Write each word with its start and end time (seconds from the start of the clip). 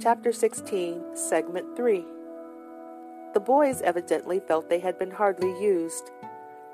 Chapter 0.00 0.32
16, 0.32 1.14
Segment 1.14 1.76
3. 1.76 2.04
The 3.34 3.40
boys 3.40 3.82
evidently 3.82 4.40
felt 4.40 4.68
they 4.68 4.80
had 4.80 4.98
been 4.98 5.12
hardly 5.12 5.50
used, 5.62 6.10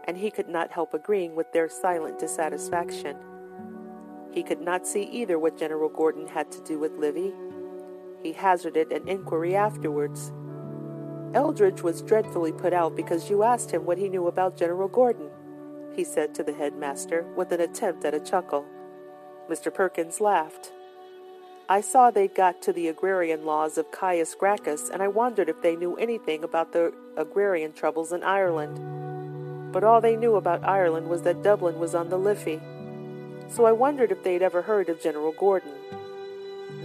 and 0.05 0.17
he 0.17 0.31
could 0.31 0.49
not 0.49 0.73
help 0.73 0.95
agreeing 0.95 1.35
with 1.35 1.53
their 1.53 1.69
silent 1.69 2.19
dissatisfaction. 2.19 3.17
He 4.33 4.43
could 4.43 4.61
not 4.61 4.87
see 4.87 5.03
either 5.03 5.39
what 5.39 5.59
General 5.59 5.89
Gordon 5.89 6.27
had 6.27 6.51
to 6.53 6.63
do 6.63 6.79
with 6.79 6.97
Livy. 6.97 7.35
He 8.23 8.33
hazarded 8.33 8.93
an 8.93 9.09
inquiry 9.09 9.55
afterwards. 9.55 10.33
Eldridge 11.35 11.83
was 11.83 12.03
dreadfully 12.03 12.53
put 12.53 12.73
out 12.73 12.97
because 12.97 13.29
you 13.29 13.43
asked 13.43 13.71
him 13.71 13.85
what 13.85 13.99
he 13.99 14.09
knew 14.09 14.27
about 14.27 14.57
General 14.57 14.89
Gordon, 14.89 15.29
he 15.95 16.05
said 16.05 16.35
to 16.35 16.43
the 16.43 16.55
headmaster 16.55 17.25
with 17.37 17.53
an 17.53 17.61
attempt 17.61 18.05
at 18.05 18.15
a 18.15 18.21
chuckle. 18.21 18.65
Mr. 19.51 19.73
Perkins 19.73 20.21
laughed. 20.21 20.73
I 21.69 21.81
saw 21.81 22.13
they 22.13 22.29
got 22.29 22.63
to 22.63 22.73
the 22.73 22.87
agrarian 22.87 23.45
laws 23.45 23.77
of 23.77 23.91
Caius 23.91 24.37
Gracchus, 24.37 24.89
and 24.89 25.03
I 25.03 25.09
wondered 25.09 25.49
if 25.49 25.63
they 25.63 25.75
knew 25.75 25.97
anything 25.97 26.45
about 26.45 26.73
the 26.73 26.95
agrarian 27.17 27.73
troubles 27.73 28.13
in 28.13 28.23
Ireland. 28.23 29.73
But 29.73 29.83
all 29.83 30.01
they 30.01 30.15
knew 30.15 30.37
about 30.37 30.63
Ireland 30.63 31.09
was 31.09 31.23
that 31.23 31.43
Dublin 31.43 31.81
was 31.81 31.93
on 31.93 32.09
the 32.09 32.19
Liffey. 32.19 32.61
So 33.49 33.65
I 33.65 33.73
wondered 33.73 34.13
if 34.13 34.23
they'd 34.23 34.43
ever 34.43 34.63
heard 34.63 34.89
of 34.89 35.03
General 35.03 35.33
Gordon. 35.33 35.73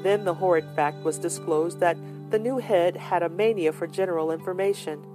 Then 0.02 0.26
the 0.26 0.34
horrid 0.34 0.66
fact 0.76 1.04
was 1.04 1.20
disclosed 1.20 1.80
that 1.80 1.98
the 2.32 2.40
new 2.40 2.58
head 2.58 2.96
had 2.98 3.22
a 3.22 3.30
mania 3.30 3.72
for 3.72 3.86
general 3.86 4.32
information. 4.32 5.06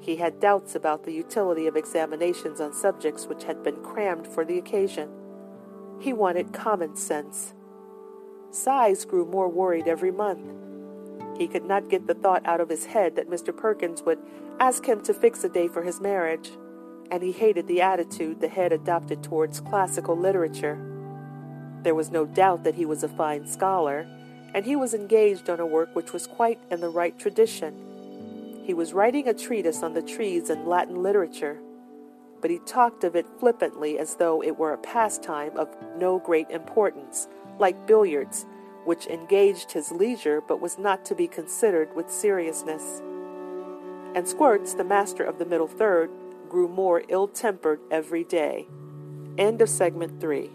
He 0.00 0.16
had 0.16 0.38
doubts 0.38 0.74
about 0.74 1.04
the 1.04 1.12
utility 1.12 1.66
of 1.66 1.76
examinations 1.76 2.60
on 2.60 2.74
subjects 2.74 3.26
which 3.26 3.44
had 3.44 3.62
been 3.62 3.82
crammed 3.82 4.26
for 4.26 4.44
the 4.44 4.58
occasion. 4.58 5.08
He 5.98 6.12
wanted 6.12 6.52
common 6.52 6.94
sense. 6.94 7.54
Sighs 8.50 9.04
grew 9.04 9.26
more 9.26 9.48
worried 9.48 9.86
every 9.86 10.10
month. 10.10 10.40
He 11.38 11.46
could 11.46 11.64
not 11.64 11.88
get 11.88 12.06
the 12.06 12.14
thought 12.14 12.46
out 12.46 12.60
of 12.60 12.68
his 12.68 12.86
head 12.86 13.14
that 13.16 13.30
Mr. 13.30 13.56
Perkins 13.56 14.02
would 14.02 14.18
ask 14.58 14.84
him 14.86 15.02
to 15.02 15.14
fix 15.14 15.44
a 15.44 15.48
day 15.48 15.68
for 15.68 15.82
his 15.82 16.00
marriage, 16.00 16.50
and 17.10 17.22
he 17.22 17.32
hated 17.32 17.66
the 17.66 17.82
attitude 17.82 18.40
the 18.40 18.48
head 18.48 18.72
adopted 18.72 19.22
towards 19.22 19.60
classical 19.60 20.16
literature. 20.16 20.78
There 21.82 21.94
was 21.94 22.10
no 22.10 22.26
doubt 22.26 22.64
that 22.64 22.74
he 22.74 22.86
was 22.86 23.04
a 23.04 23.08
fine 23.08 23.46
scholar, 23.46 24.06
and 24.54 24.64
he 24.64 24.76
was 24.76 24.94
engaged 24.94 25.48
on 25.50 25.60
a 25.60 25.66
work 25.66 25.94
which 25.94 26.12
was 26.12 26.26
quite 26.26 26.58
in 26.70 26.80
the 26.80 26.88
right 26.88 27.16
tradition. 27.18 28.62
He 28.64 28.74
was 28.74 28.92
writing 28.92 29.28
a 29.28 29.34
treatise 29.34 29.82
on 29.82 29.94
the 29.94 30.02
trees 30.02 30.50
in 30.50 30.66
Latin 30.66 31.02
literature, 31.02 31.60
but 32.40 32.50
he 32.50 32.58
talked 32.60 33.04
of 33.04 33.14
it 33.14 33.26
flippantly 33.38 33.98
as 33.98 34.16
though 34.16 34.42
it 34.42 34.58
were 34.58 34.72
a 34.72 34.78
pastime 34.78 35.56
of 35.56 35.68
no 35.96 36.18
great 36.18 36.50
importance 36.50 37.28
like 37.60 37.86
billiards, 37.86 38.46
which 38.84 39.06
engaged 39.06 39.72
his 39.72 39.92
leisure 39.92 40.40
but 40.40 40.60
was 40.60 40.78
not 40.78 41.04
to 41.06 41.14
be 41.14 41.26
considered 41.26 41.94
with 41.94 42.10
seriousness. 42.10 43.02
And 44.14 44.26
Squirts, 44.26 44.74
the 44.74 44.84
master 44.84 45.22
of 45.22 45.38
the 45.38 45.44
middle 45.44 45.68
third, 45.68 46.10
grew 46.48 46.68
more 46.68 47.02
ill 47.08 47.28
tempered 47.28 47.80
every 47.90 48.24
day. 48.24 48.66
End 49.36 49.60
of 49.60 49.68
segment 49.68 50.20
three. 50.20 50.50